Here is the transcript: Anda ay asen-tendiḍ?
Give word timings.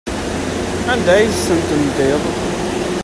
Anda 0.91 1.11
ay 1.15 1.27
asen-tendiḍ? 1.33 2.21